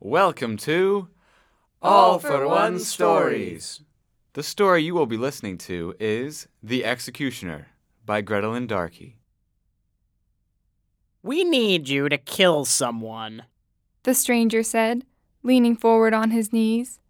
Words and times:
Welcome 0.00 0.56
to 0.58 1.08
All 1.82 2.18
for 2.18 2.46
One 2.46 2.78
Stories. 2.78 3.80
The 4.34 4.42
story 4.42 4.82
you 4.82 4.94
will 4.94 5.06
be 5.06 5.16
listening 5.16 5.58
to 5.58 5.94
is 5.98 6.48
The 6.62 6.84
Executioner 6.84 7.68
by 8.04 8.22
Gretelyn 8.22 8.68
Darkey. 8.68 9.14
We 11.22 11.44
need 11.44 11.88
you 11.88 12.08
to 12.08 12.18
kill 12.18 12.64
someone. 12.64 13.44
the 14.04 14.14
stranger 14.14 14.62
said, 14.62 15.04
leaning 15.42 15.76
forward 15.76 16.14
on 16.14 16.30
his 16.30 16.52
knees. 16.52 17.00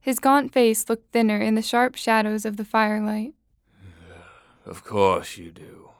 His 0.00 0.20
gaunt 0.20 0.52
face 0.52 0.88
looked 0.88 1.10
thinner 1.12 1.38
in 1.40 1.54
the 1.56 1.62
sharp 1.62 1.96
shadows 1.96 2.44
of 2.44 2.56
the 2.56 2.64
firelight. 2.64 3.34
Of 4.66 4.82
course 4.84 5.36
you 5.36 5.50
do. 5.50 5.90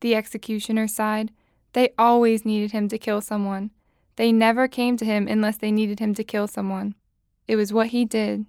The 0.00 0.14
executioner 0.14 0.86
sighed. 0.88 1.30
They 1.72 1.94
always 1.98 2.44
needed 2.44 2.72
him 2.72 2.88
to 2.88 2.98
kill 2.98 3.22
someone. 3.22 3.70
They 4.16 4.32
never 4.32 4.68
came 4.68 4.96
to 4.98 5.04
him 5.04 5.26
unless 5.28 5.56
they 5.56 5.72
needed 5.72 5.98
him 5.98 6.14
to 6.14 6.24
kill 6.24 6.46
someone. 6.46 6.94
It 7.46 7.56
was 7.56 7.72
what 7.72 7.88
he 7.88 8.04
did. 8.04 8.46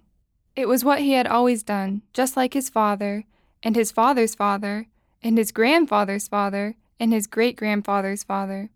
It 0.54 0.68
was 0.68 0.84
what 0.84 1.00
he 1.00 1.12
had 1.12 1.26
always 1.26 1.62
done, 1.62 2.02
just 2.12 2.36
like 2.36 2.54
his 2.54 2.70
father, 2.70 3.24
and 3.62 3.76
his 3.76 3.92
father's 3.92 4.34
father, 4.34 4.86
and 5.22 5.36
his 5.36 5.52
grandfather's 5.52 6.28
father, 6.28 6.76
and 6.98 7.12
his 7.12 7.26
great 7.26 7.56
grandfather's 7.56 8.22
father. 8.22 8.70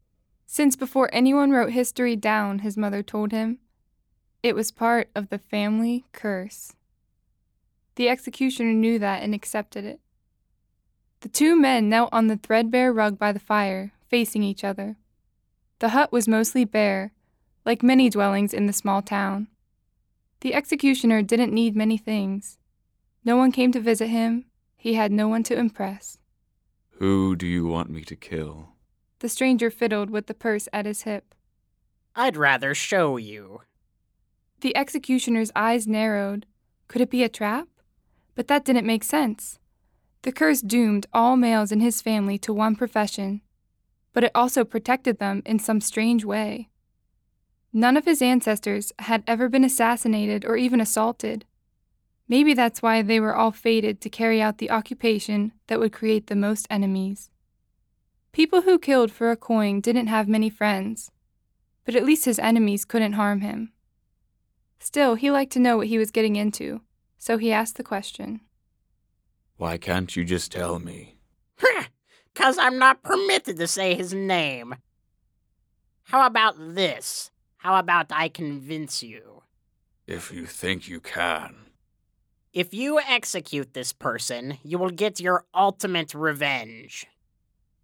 Since 0.47 0.77
before 0.77 1.09
anyone 1.13 1.53
wrote 1.53 1.73
history 1.73 2.17
down, 2.17 2.59
his 2.59 2.77
mother 2.77 3.03
told 3.03 3.33
him, 3.33 3.59
it 4.43 4.55
was 4.55 4.71
part 4.71 5.09
of 5.15 5.29
the 5.29 5.39
family 5.39 6.05
curse. 6.13 6.73
The 7.97 8.09
executioner 8.09 8.73
knew 8.73 8.99
that 8.99 9.23
and 9.23 9.35
accepted 9.35 9.85
it. 9.85 10.01
The 11.21 11.29
two 11.29 11.55
men 11.55 11.89
knelt 11.89 12.09
on 12.13 12.29
the 12.29 12.37
threadbare 12.37 12.93
rug 12.93 13.19
by 13.19 13.33
the 13.33 13.39
fire, 13.39 13.93
facing 14.09 14.43
each 14.43 14.65
other. 14.65 14.97
The 15.81 15.91
hut 15.91 16.13
was 16.13 16.29
mostly 16.29 16.65
bare, 16.65 17.13
like 17.65 17.83
many 17.83 18.11
dwellings 18.11 18.55
in 18.55 18.67
the 18.67 18.73
small 18.73 19.01
town. 19.01 19.49
The 20.41 20.55
executioner 20.55 21.23
didn't 21.23 21.53
need 21.53 21.75
many 21.75 21.97
things. 21.97 22.59
No 23.25 23.37
one 23.37 23.51
came 23.51 23.73
to 23.73 23.81
visit 23.81 24.09
him, 24.09 24.45
he 24.77 24.95
had 24.95 25.11
no 25.11 25.27
one 25.27 25.43
to 25.45 25.59
impress. 25.59 26.19
Who 26.99 27.35
do 27.35 27.47
you 27.47 27.67
want 27.67 27.89
me 27.89 28.03
to 28.05 28.17
kill? 28.17 28.71
The 29.21 29.29
stranger 29.29 29.71
fiddled 29.71 30.11
with 30.11 30.27
the 30.27 30.35
purse 30.35 30.69
at 30.73 30.87
his 30.87 31.03
hip. 31.03 31.35
I'd 32.15 32.37
rather 32.37 32.75
show 32.75 33.17
you. 33.17 33.63
The 34.61 34.77
executioner's 34.77 35.51
eyes 35.57 35.87
narrowed. 35.87 36.45
Could 36.89 37.01
it 37.01 37.11
be 37.11 37.23
a 37.23 37.29
trap? 37.31 37.69
But 38.35 38.49
that 38.49 38.67
didn't 38.67 38.87
make 38.87 39.05
sense. 39.05 39.59
The 40.23 40.33
curse 40.33 40.61
doomed 40.61 41.07
all 41.15 41.37
males 41.37 41.73
in 41.73 41.81
his 41.81 42.03
family 42.03 42.37
to 42.39 42.53
one 42.53 42.77
profession, 42.77 43.41
but 44.13 44.25
it 44.25 44.33
also 44.35 44.65
protected 44.65 45.19
them 45.19 45.43
in 45.45 45.59
some 45.59 45.81
strange 45.81 46.25
way. 46.25 46.69
None 47.73 47.97
of 47.97 48.05
his 48.05 48.21
ancestors 48.21 48.93
had 48.99 49.23
ever 49.27 49.49
been 49.49 49.65
assassinated 49.65 50.45
or 50.45 50.57
even 50.57 50.81
assaulted. 50.81 51.45
Maybe 52.29 52.55
that's 52.55 52.83
why 52.83 53.03
they 53.03 53.21
were 53.21 53.35
all 53.35 53.53
fated 53.53 54.01
to 54.01 54.11
carry 54.11 54.41
out 54.43 54.59
the 54.59 54.71
occupation 54.71 55.53
that 55.69 55.79
would 55.79 55.93
create 55.93 56.27
the 56.27 56.37
most 56.37 56.67
enemies. 56.71 57.31
People 58.33 58.63
who 58.63 58.79
killed 58.79 59.11
for 59.11 59.31
a 59.31 59.37
coin 59.37 59.81
didn't 59.81 60.07
have 60.07 60.29
many 60.29 60.51
friends, 60.51 61.11
but 61.85 61.95
at 61.95 62.05
least 62.05 62.25
his 62.25 62.39
enemies 62.39 62.85
couldn't 62.85 63.15
harm 63.15 63.41
him. 63.41 63.73
Still, 64.79 65.15
he 65.15 65.31
liked 65.31 65.53
to 65.53 65.59
know 65.59 65.77
what 65.77 65.89
he 65.89 65.99
was 65.99 66.11
getting 66.11 66.37
into, 66.37 66.81
so 67.19 67.37
he 67.37 67.53
asked 67.53 67.77
the 67.77 67.85
question. 67.85 68.41
Why 69.57 69.77
can't 69.77 70.15
you 70.17 70.25
just 70.25 70.53
tell 70.53 70.79
me? 70.79 71.20
Cause 72.35 72.59
I'm 72.59 72.79
not 72.79 73.03
permitted 73.03 73.57
to 73.59 73.67
say 73.67 73.95
his 73.95 74.15
name. 74.15 74.77
How 76.05 76.27
about 76.27 76.55
this? 76.59 77.31
How 77.59 77.79
about 77.79 78.07
I 78.11 78.29
convince 78.29 79.03
you? 79.03 79.43
If 80.07 80.33
you 80.33 80.47
think 80.47 80.89
you 80.89 81.01
can. 81.01 81.57
If 82.53 82.75
you 82.75 82.99
execute 82.99 83.75
this 83.75 83.93
person, 83.93 84.59
you 84.65 84.79
will 84.79 84.91
get 84.91 85.21
your 85.21 85.45
ultimate 85.55 86.15
revenge. 86.15 87.07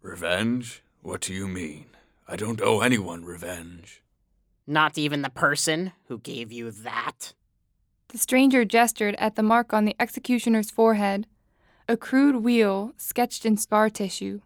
Revenge? 0.01 0.83
What 1.01 1.21
do 1.21 1.33
you 1.33 1.47
mean? 1.47 1.85
I 2.27 2.35
don't 2.35 2.61
owe 2.61 2.81
anyone 2.81 3.23
revenge. 3.23 4.01
Not 4.65 4.97
even 4.97 5.21
the 5.21 5.29
person 5.29 5.93
who 6.09 6.17
gave 6.17 6.51
you 6.51 6.71
that. 6.71 7.33
The 8.09 8.17
stranger 8.17 8.65
gestured 8.65 9.15
at 9.15 9.35
the 9.35 9.43
mark 9.43 9.73
on 9.73 9.85
the 9.85 9.95
executioner's 9.99 10.69
forehead, 10.69 11.27
a 11.87 11.95
crude 11.95 12.43
wheel 12.43 12.93
sketched 12.97 13.45
in 13.45 13.55
scar 13.55 13.89
tissue. 13.89 14.41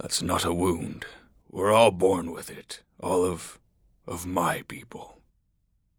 That's 0.00 0.22
not 0.22 0.44
a 0.44 0.52
wound. 0.52 1.06
We're 1.50 1.72
all 1.72 1.90
born 1.90 2.32
with 2.32 2.50
it. 2.50 2.82
All 3.00 3.24
of. 3.24 3.58
of 4.06 4.26
my 4.26 4.62
people. 4.68 5.18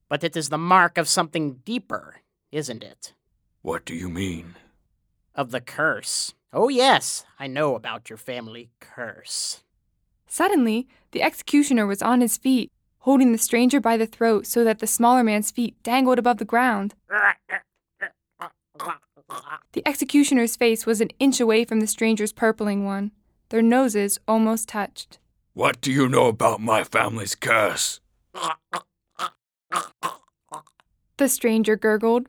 But 0.10 0.24
it 0.24 0.38
is 0.38 0.50
the 0.50 0.58
mark 0.58 0.98
of 0.98 1.08
something 1.08 1.62
deeper, 1.66 2.22
isn't 2.52 2.84
it? 2.84 3.14
What 3.62 3.86
do 3.86 3.96
you 3.96 4.10
mean? 4.10 4.56
Of 5.34 5.52
the 5.52 5.62
curse. 5.62 6.34
Oh, 6.54 6.70
yes, 6.70 7.26
I 7.40 7.48
know 7.48 7.76
about 7.76 8.10
your 8.10 8.18
family 8.18 8.70
curse. 8.80 9.64
Suddenly, 10.28 10.88
the 11.12 11.24
executioner 11.24 11.88
was 11.88 12.02
on 12.02 12.22
his 12.22 12.38
feet, 12.38 12.72
holding 13.00 13.32
the 13.32 13.38
stranger 13.38 13.82
by 13.82 13.98
the 13.98 14.06
throat 14.06 14.46
so 14.46 14.64
that 14.64 14.80
the 14.80 14.88
smaller 14.88 15.24
man's 15.24 15.52
feet 15.52 15.82
dangled 15.84 16.20
above 16.20 16.38
the 16.38 16.46
ground. 16.46 16.94
The 19.72 19.86
executioner's 19.86 20.56
face 20.56 20.86
was 20.86 21.02
an 21.02 21.10
inch 21.20 21.42
away 21.42 21.66
from 21.66 21.82
the 21.82 21.88
stranger's 21.88 22.32
purpling 22.32 22.86
one. 22.86 23.12
Their 23.50 23.62
noses 23.62 24.20
almost 24.28 24.70
touched. 24.70 25.20
What 25.54 25.80
do 25.80 25.92
you 25.92 26.10
know 26.10 26.28
about 26.28 26.60
my 26.60 26.84
family's 26.84 27.36
curse? 27.36 28.02
The 31.18 31.30
stranger 31.30 31.76
gurgled. 31.76 32.28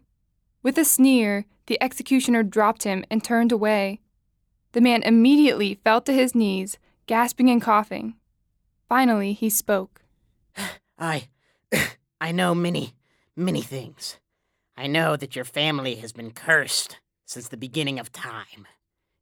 With 0.62 0.78
a 0.78 0.84
sneer, 0.84 1.46
the 1.66 1.82
executioner 1.82 2.42
dropped 2.42 2.84
him 2.84 3.04
and 3.10 3.22
turned 3.22 3.50
away. 3.50 4.00
The 4.72 4.80
man 4.80 5.02
immediately 5.02 5.80
fell 5.82 6.00
to 6.02 6.12
his 6.12 6.34
knees, 6.34 6.78
gasping 7.06 7.50
and 7.50 7.60
coughing. 7.62 8.14
Finally, 8.88 9.32
he 9.32 9.50
spoke. 9.50 10.02
I. 10.98 11.28
I 12.20 12.32
know 12.32 12.54
many, 12.54 12.94
many 13.34 13.62
things. 13.62 14.18
I 14.76 14.86
know 14.86 15.16
that 15.16 15.34
your 15.34 15.44
family 15.44 15.96
has 15.96 16.12
been 16.12 16.30
cursed 16.30 16.98
since 17.24 17.48
the 17.48 17.56
beginning 17.56 17.98
of 17.98 18.12
time. 18.12 18.66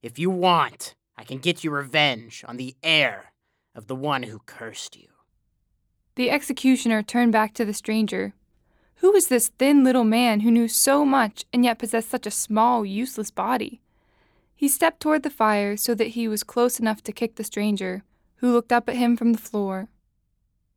If 0.03 0.19
you 0.19 0.28
want, 0.31 0.94
I 1.16 1.25
can 1.25 1.38
get 1.38 1.64
you 1.64 1.70
revenge 1.70 2.44
on 2.47 2.56
the 2.56 2.76
heir 2.82 3.32
of 3.75 3.86
the 3.86 3.97
one 3.97 4.25
who 4.25 4.41
cursed 4.47 4.97
you. 4.97 5.08
The 6.16 6.30
executioner 6.30 7.02
turned 7.02 7.32
back 7.32 7.54
to 7.54 7.64
the 7.64 7.75
stranger. 7.75 8.34
Who 8.97 9.12
was 9.12 9.28
this 9.28 9.48
thin 9.58 9.84
little 9.84 10.04
man 10.04 10.41
who 10.41 10.50
knew 10.50 10.69
so 10.69 11.04
much 11.04 11.44
and 11.53 11.64
yet 11.64 11.78
possessed 11.78 12.10
such 12.10 12.26
a 12.26 12.30
small, 12.30 12.84
useless 12.84 13.30
body? 13.30 13.80
He 14.54 14.69
stepped 14.69 15.00
toward 15.00 15.24
the 15.24 15.30
fire 15.30 15.76
so 15.76 15.94
that 15.94 16.08
he 16.08 16.28
was 16.28 16.44
close 16.44 16.78
enough 16.78 17.03
to 17.03 17.12
kick 17.12 17.34
the 17.34 17.44
stranger, 17.44 18.04
who 18.36 18.53
looked 18.53 18.72
up 18.72 18.88
at 18.88 18.97
him 18.97 19.16
from 19.16 19.32
the 19.32 19.38
floor. 19.38 19.88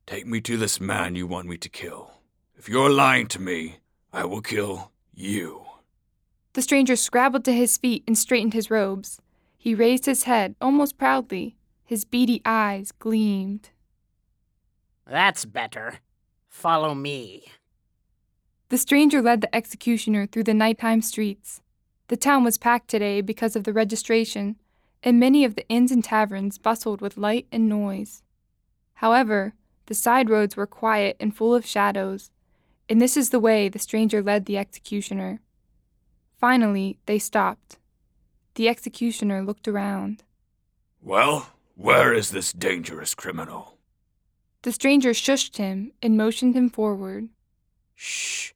Take 0.06 0.26
me 0.26 0.42
to 0.42 0.58
this 0.58 0.82
man 0.82 1.16
you 1.16 1.28
want 1.28 1.48
me 1.48 1.58
to 1.58 1.70
kill. 1.70 2.12
If 2.58 2.68
you're 2.68 2.90
lying 2.90 3.28
to 3.28 3.42
me, 3.42 3.78
I 4.12 4.26
will 4.26 4.42
kill 4.42 4.92
you. 5.14 5.64
The 6.54 6.62
stranger 6.62 6.96
scrabbled 6.96 7.46
to 7.46 7.54
his 7.54 7.78
feet 7.78 8.04
and 8.08 8.18
straightened 8.18 8.54
his 8.54 8.72
robes. 8.72 9.22
He 9.58 9.76
raised 9.76 10.06
his 10.06 10.24
head 10.24 10.56
almost 10.62 10.98
proudly. 10.98 11.58
His 11.84 12.06
beady 12.06 12.42
eyes 12.46 12.92
gleamed. 12.92 13.70
That's 15.06 15.46
better. 15.46 16.00
Follow 16.48 16.94
me. 16.94 17.46
The 18.70 18.78
stranger 18.78 19.22
led 19.22 19.42
the 19.42 19.56
executioner 19.56 20.28
through 20.28 20.44
the 20.44 20.54
nighttime 20.54 21.02
streets. 21.02 21.62
The 22.10 22.18
town 22.18 22.44
was 22.44 22.58
packed 22.58 22.90
today 22.90 23.22
because 23.22 23.56
of 23.56 23.64
the 23.64 23.74
registration, 23.74 24.58
and 25.04 25.20
many 25.20 25.46
of 25.46 25.56
the 25.56 25.68
inns 25.70 25.92
and 25.92 26.04
taverns 26.04 26.58
bustled 26.58 27.00
with 27.00 27.18
light 27.18 27.48
and 27.52 27.70
noise. 27.70 28.24
However, 28.96 29.54
the 29.86 29.94
side 29.94 30.30
roads 30.30 30.58
were 30.58 30.68
quiet 30.68 31.16
and 31.20 31.36
full 31.36 31.56
of 31.56 31.66
shadows, 31.66 32.32
and 32.90 33.02
this 33.02 33.16
is 33.16 33.30
the 33.30 33.40
way 33.40 33.70
the 33.70 33.80
stranger 33.80 34.22
led 34.22 34.46
the 34.46 34.58
executioner. 34.58 35.40
Finally, 36.40 36.98
they 37.06 37.20
stopped. 37.20 37.78
The 38.58 38.68
executioner 38.70 39.44
looked 39.44 39.68
around. 39.68 40.24
Well, 41.00 41.52
where 41.76 42.12
is 42.12 42.32
this 42.32 42.52
dangerous 42.52 43.14
criminal? 43.14 43.78
The 44.64 44.72
stranger 44.72 45.12
shushed 45.12 45.58
him 45.58 45.92
and 46.02 46.18
motioned 46.18 46.56
him 46.56 46.72
forward. 46.72 47.30
Shh. 47.94 48.54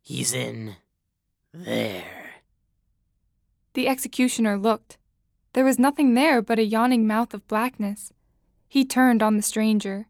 He's 0.00 0.32
in. 0.32 0.76
there. 1.52 2.30
The 3.74 3.86
executioner 3.86 4.56
looked. 4.56 4.96
There 5.52 5.66
was 5.66 5.78
nothing 5.78 6.14
there 6.14 6.40
but 6.40 6.58
a 6.58 6.64
yawning 6.64 7.06
mouth 7.06 7.34
of 7.34 7.46
blackness. 7.46 8.14
He 8.66 8.86
turned 8.86 9.22
on 9.22 9.36
the 9.36 9.42
stranger. 9.42 10.06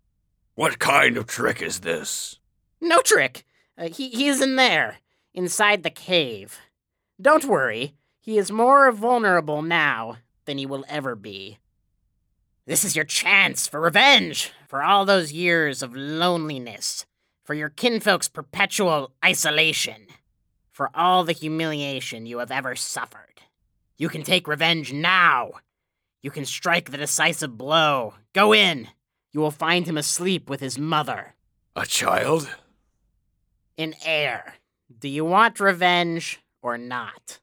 What 0.54 0.78
kind 0.78 1.16
of 1.16 1.26
trick 1.26 1.60
is 1.60 1.80
this? 1.80 2.38
No 2.80 3.00
trick. 3.00 3.44
Uh, 3.76 3.88
he, 3.88 4.10
he 4.10 4.28
is 4.28 4.40
in 4.40 4.54
there, 4.54 4.98
inside 5.34 5.82
the 5.82 5.90
cave. 5.90 6.60
Don't 7.20 7.44
worry, 7.44 7.94
he 8.24 8.38
is 8.38 8.50
more 8.50 8.90
vulnerable 8.90 9.60
now 9.60 10.16
than 10.46 10.56
he 10.56 10.64
will 10.64 10.82
ever 10.88 11.14
be. 11.14 11.58
This 12.64 12.82
is 12.82 12.96
your 12.96 13.04
chance 13.04 13.68
for 13.68 13.78
revenge 13.78 14.50
for 14.66 14.82
all 14.82 15.04
those 15.04 15.30
years 15.30 15.82
of 15.82 15.94
loneliness, 15.94 17.04
for 17.44 17.52
your 17.52 17.68
kinfolk's 17.68 18.28
perpetual 18.28 19.12
isolation, 19.22 20.06
for 20.70 20.90
all 20.94 21.22
the 21.22 21.34
humiliation 21.34 22.24
you 22.24 22.38
have 22.38 22.50
ever 22.50 22.74
suffered. 22.74 23.42
You 23.98 24.08
can 24.08 24.22
take 24.22 24.48
revenge 24.48 24.90
now. 24.90 25.50
You 26.22 26.30
can 26.30 26.46
strike 26.46 26.90
the 26.90 26.96
decisive 26.96 27.58
blow. 27.58 28.14
Go 28.32 28.54
in. 28.54 28.88
You 29.32 29.40
will 29.40 29.50
find 29.50 29.86
him 29.86 29.98
asleep 29.98 30.48
with 30.48 30.60
his 30.60 30.78
mother. 30.78 31.34
A 31.76 31.84
child? 31.84 32.48
In 33.76 33.94
heir. 34.02 34.54
Do 34.98 35.10
you 35.10 35.26
want 35.26 35.60
revenge 35.60 36.40
or 36.62 36.78
not? 36.78 37.40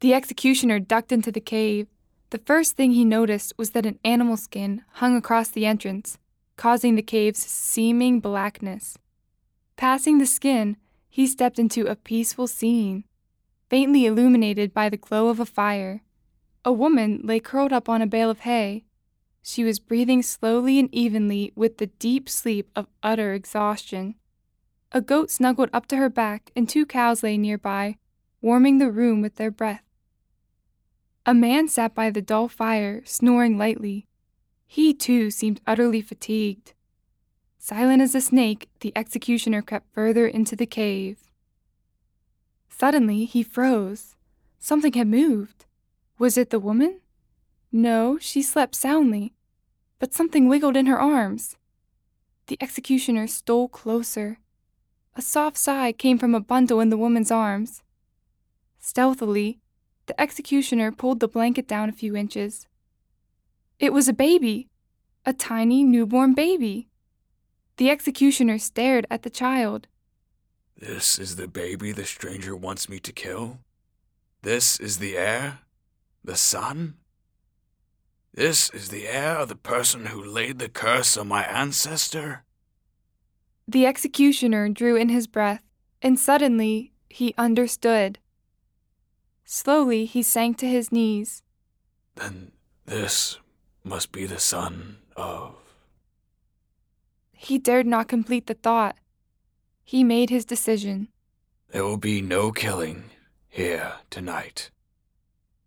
The 0.00 0.14
executioner 0.14 0.78
ducked 0.78 1.10
into 1.10 1.32
the 1.32 1.40
cave. 1.40 1.88
The 2.30 2.38
first 2.38 2.76
thing 2.76 2.92
he 2.92 3.04
noticed 3.04 3.52
was 3.58 3.70
that 3.70 3.86
an 3.86 3.98
animal 4.04 4.36
skin 4.36 4.84
hung 4.92 5.16
across 5.16 5.48
the 5.48 5.66
entrance, 5.66 6.18
causing 6.56 6.94
the 6.94 7.02
cave's 7.02 7.40
seeming 7.40 8.20
blackness. 8.20 8.96
Passing 9.76 10.18
the 10.18 10.26
skin, 10.26 10.76
he 11.08 11.26
stepped 11.26 11.58
into 11.58 11.86
a 11.86 11.96
peaceful 11.96 12.46
scene, 12.46 13.04
faintly 13.68 14.06
illuminated 14.06 14.72
by 14.72 14.88
the 14.88 14.96
glow 14.96 15.28
of 15.28 15.40
a 15.40 15.46
fire. 15.46 16.02
A 16.64 16.72
woman 16.72 17.20
lay 17.24 17.40
curled 17.40 17.72
up 17.72 17.88
on 17.88 18.00
a 18.00 18.06
bale 18.06 18.30
of 18.30 18.40
hay. 18.40 18.84
She 19.42 19.64
was 19.64 19.80
breathing 19.80 20.22
slowly 20.22 20.78
and 20.78 20.94
evenly 20.94 21.52
with 21.56 21.78
the 21.78 21.86
deep 21.86 22.28
sleep 22.28 22.70
of 22.76 22.86
utter 23.02 23.34
exhaustion. 23.34 24.14
A 24.92 25.00
goat 25.00 25.30
snuggled 25.30 25.70
up 25.72 25.86
to 25.86 25.96
her 25.96 26.08
back, 26.08 26.52
and 26.54 26.68
two 26.68 26.86
cows 26.86 27.24
lay 27.24 27.36
nearby, 27.36 27.96
warming 28.40 28.78
the 28.78 28.92
room 28.92 29.20
with 29.20 29.36
their 29.36 29.50
breath. 29.50 29.87
A 31.28 31.34
man 31.34 31.68
sat 31.68 31.94
by 31.94 32.08
the 32.08 32.22
dull 32.22 32.48
fire, 32.48 33.02
snoring 33.04 33.58
lightly. 33.58 34.06
He, 34.66 34.94
too, 34.94 35.30
seemed 35.30 35.60
utterly 35.66 36.00
fatigued. 36.00 36.72
Silent 37.58 38.00
as 38.00 38.14
a 38.14 38.22
snake, 38.22 38.70
the 38.80 38.94
executioner 38.96 39.60
crept 39.60 39.92
further 39.92 40.26
into 40.26 40.56
the 40.56 40.64
cave. 40.64 41.18
Suddenly, 42.70 43.26
he 43.26 43.42
froze. 43.42 44.16
Something 44.58 44.94
had 44.94 45.06
moved. 45.06 45.66
Was 46.18 46.38
it 46.38 46.48
the 46.48 46.58
woman? 46.58 47.02
No, 47.70 48.16
she 48.18 48.40
slept 48.40 48.74
soundly, 48.74 49.34
but 49.98 50.14
something 50.14 50.48
wiggled 50.48 50.78
in 50.78 50.86
her 50.86 50.98
arms. 50.98 51.58
The 52.46 52.56
executioner 52.58 53.26
stole 53.26 53.68
closer. 53.68 54.38
A 55.14 55.20
soft 55.20 55.58
sigh 55.58 55.92
came 55.92 56.16
from 56.16 56.34
a 56.34 56.40
bundle 56.40 56.80
in 56.80 56.88
the 56.88 56.96
woman's 56.96 57.30
arms. 57.30 57.82
Stealthily, 58.78 59.60
the 60.08 60.20
executioner 60.20 60.90
pulled 60.90 61.20
the 61.20 61.28
blanket 61.28 61.68
down 61.68 61.88
a 61.88 61.92
few 61.92 62.16
inches. 62.16 62.66
It 63.78 63.92
was 63.92 64.08
a 64.08 64.12
baby, 64.12 64.68
a 65.24 65.32
tiny 65.32 65.84
newborn 65.84 66.34
baby. 66.34 66.88
The 67.76 67.90
executioner 67.90 68.58
stared 68.58 69.06
at 69.10 69.22
the 69.22 69.30
child. 69.30 69.86
This 70.76 71.18
is 71.18 71.36
the 71.36 71.46
baby 71.46 71.92
the 71.92 72.04
stranger 72.04 72.56
wants 72.56 72.88
me 72.88 72.98
to 73.00 73.12
kill? 73.12 73.58
This 74.42 74.80
is 74.80 74.98
the 74.98 75.16
heir? 75.16 75.60
The 76.24 76.36
son? 76.36 76.94
This 78.34 78.70
is 78.70 78.88
the 78.88 79.08
heir 79.08 79.36
of 79.36 79.48
the 79.48 79.56
person 79.56 80.06
who 80.06 80.24
laid 80.24 80.58
the 80.58 80.68
curse 80.68 81.16
on 81.16 81.28
my 81.28 81.44
ancestor? 81.44 82.44
The 83.66 83.86
executioner 83.86 84.68
drew 84.68 84.96
in 84.96 85.08
his 85.08 85.26
breath, 85.26 85.64
and 86.00 86.18
suddenly 86.18 86.92
he 87.08 87.34
understood. 87.36 88.18
Slowly 89.50 90.04
he 90.04 90.22
sank 90.22 90.58
to 90.58 90.68
his 90.68 90.92
knees. 90.92 91.42
Then 92.16 92.52
this 92.84 93.38
must 93.82 94.12
be 94.12 94.26
the 94.26 94.38
son 94.38 94.98
of. 95.16 95.54
He 97.32 97.56
dared 97.56 97.86
not 97.86 98.08
complete 98.08 98.46
the 98.46 98.52
thought. 98.52 98.98
He 99.82 100.04
made 100.04 100.28
his 100.28 100.44
decision. 100.44 101.08
There 101.70 101.82
will 101.82 101.96
be 101.96 102.20
no 102.20 102.52
killing 102.52 103.04
here 103.48 103.94
tonight. 104.10 104.70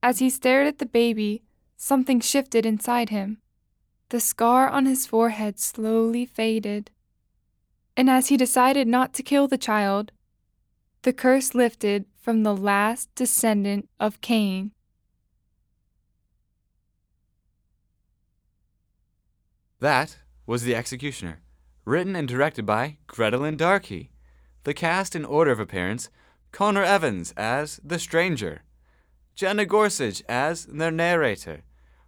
As 0.04 0.20
he 0.20 0.30
stared 0.30 0.68
at 0.68 0.78
the 0.78 0.86
baby, 0.86 1.42
something 1.76 2.20
shifted 2.20 2.68
inside 2.68 3.10
him. 3.10 3.40
The 4.10 4.20
scar 4.20 4.70
on 4.70 4.86
his 4.86 5.08
forehead 5.08 5.60
slowly 5.60 6.28
faded. 6.28 6.92
And 7.98 8.12
as 8.12 8.28
he 8.28 8.38
decided 8.38 8.88
not 8.88 9.16
to 9.16 9.24
kill 9.24 9.48
the 9.48 9.58
child, 9.58 10.12
the 11.02 11.14
curse 11.14 11.56
lifted 11.56 12.06
from 12.22 12.44
the 12.44 12.56
last 12.56 13.14
descendant 13.16 13.90
of 14.00 14.22
Cain. 14.22 14.72
That 19.80 20.20
was 20.46 20.62
The 20.62 20.76
Executioner, 20.76 21.42
written 21.86 22.16
and 22.16 22.28
directed 22.28 22.66
by 22.68 22.98
Gretelyn 23.08 23.58
Darkey. 23.58 24.10
The 24.64 24.76
cast 24.76 25.16
in 25.16 25.26
order 25.26 25.50
of 25.52 25.60
appearance 25.60 26.10
Connor 26.52 26.84
Evans 26.84 27.34
as 27.36 27.80
the 27.84 27.98
stranger, 27.98 28.62
Jenna 29.34 29.66
Gorsuch 29.66 30.22
as 30.30 30.68
the 30.68 30.92
narrator, 30.92 31.64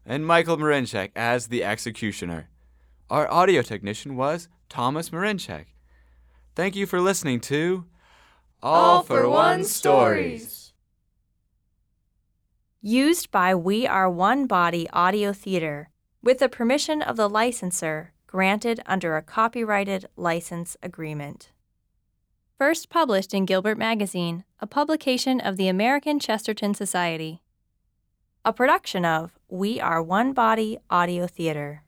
and 0.05 0.27
Michael 0.27 0.57
Marinchek 0.57 1.11
as 1.15 1.47
the 1.47 1.63
executioner. 1.63 2.49
Our 3.09 3.31
audio 3.31 3.63
technician 3.63 4.15
was 4.15 4.49
Thomas 4.69 5.09
Marinchek. 5.09 5.65
Thank 6.55 6.75
you 6.75 6.85
for 6.85 7.01
listening 7.01 7.39
to 7.41 7.85
All 8.65 9.03
for 9.03 9.27
One 9.27 9.65
Stories. 9.65 10.71
Used 12.81 13.29
by 13.29 13.53
We 13.53 13.85
Are 13.85 14.09
One 14.09 14.47
Body 14.47 14.89
Audio 14.93 15.33
Theater 15.33 15.89
with 16.21 16.39
the 16.39 16.47
permission 16.47 17.01
of 17.01 17.17
the 17.17 17.27
licensor 17.27 18.13
granted 18.25 18.79
under 18.85 19.17
a 19.17 19.21
copyrighted 19.21 20.05
license 20.15 20.77
agreement. 20.81 21.51
First 22.57 22.89
published 22.89 23.33
in 23.33 23.43
Gilbert 23.43 23.77
Magazine, 23.77 24.45
a 24.61 24.65
publication 24.65 25.41
of 25.41 25.57
the 25.57 25.67
American 25.67 26.17
Chesterton 26.17 26.73
Society. 26.73 27.41
A 28.45 28.53
production 28.53 29.03
of 29.03 29.37
We 29.49 29.81
Are 29.81 30.01
One 30.01 30.31
Body 30.31 30.77
Audio 30.89 31.27
Theater. 31.27 31.83